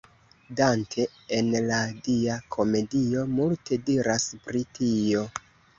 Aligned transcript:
Dante 0.61 1.05
en 1.41 1.51
la 1.67 1.83
Dia 2.09 2.39
Komedio 2.57 3.29
multe 3.39 3.83
diras 3.93 4.31
pri 4.49 4.69
tio. 4.81 5.29